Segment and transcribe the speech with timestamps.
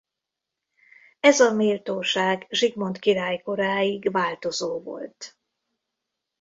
[1.19, 5.37] Ez a méltóság Zsigmond király koráig változó volt.